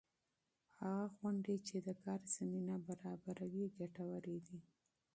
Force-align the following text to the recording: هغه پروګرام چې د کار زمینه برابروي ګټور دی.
هغه 0.79 1.05
پروګرام 1.17 1.57
چې 1.67 1.75
د 1.87 1.89
کار 2.03 2.19
زمینه 2.35 2.75
برابروي 2.87 3.65
ګټور 3.79 4.23
دی. 4.47 4.59